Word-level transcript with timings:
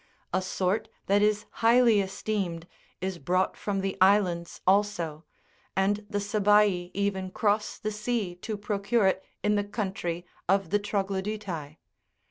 A 0.33 0.41
sort 0.41 0.89
that 1.05 1.21
is 1.21 1.45
highly 1.61 1.99
esteemed 2.01 2.65
is 3.01 3.19
brought 3.19 3.55
from 3.55 3.81
the 3.81 3.97
islands 4.01 4.55
u 4.67 4.73
also, 4.73 5.25
and 5.75 6.07
the 6.09 6.17
Sabaei 6.17 6.89
even 6.95 7.29
cross 7.29 7.77
the 7.77 7.91
sea 7.91 8.33
to 8.37 8.57
procure 8.57 9.05
it 9.05 9.23
in 9.43 9.53
the 9.53 9.63
country 9.63 10.25
of 10.49 10.71
the 10.71 10.79
Troglodytaa. 10.79 11.77